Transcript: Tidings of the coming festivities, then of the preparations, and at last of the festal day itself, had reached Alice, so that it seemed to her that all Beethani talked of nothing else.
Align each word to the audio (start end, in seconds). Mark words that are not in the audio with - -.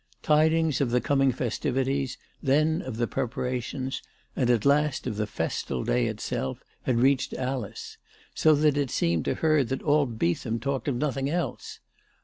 Tidings 0.23 0.81
of 0.81 0.89
the 0.89 0.99
coming 0.99 1.31
festivities, 1.31 2.17
then 2.41 2.81
of 2.81 2.97
the 2.97 3.05
preparations, 3.05 4.01
and 4.35 4.49
at 4.49 4.65
last 4.65 5.05
of 5.05 5.15
the 5.15 5.27
festal 5.27 5.83
day 5.83 6.07
itself, 6.07 6.63
had 6.87 6.97
reached 6.97 7.33
Alice, 7.33 7.97
so 8.33 8.55
that 8.55 8.77
it 8.77 8.89
seemed 8.89 9.25
to 9.25 9.35
her 9.35 9.63
that 9.63 9.83
all 9.83 10.07
Beethani 10.07 10.57
talked 10.59 10.87
of 10.87 10.95
nothing 10.95 11.29
else. 11.29 11.81